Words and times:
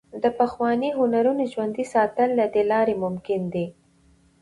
د 0.23 0.25
پخوانیو 0.39 0.97
هنرونو 0.99 1.43
ژوندي 1.53 1.85
ساتل 1.93 2.29
له 2.39 2.45
دې 2.53 2.63
لارې 2.71 2.95
ممکن 3.03 3.41
دي. 3.53 3.65